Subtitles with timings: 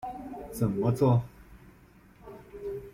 [0.51, 1.21] 怎么作？